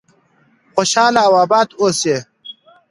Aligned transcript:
خوشحاله 0.73 1.21
او 1.27 1.33
آباد 1.43 1.69
اوسئ. 1.79 2.15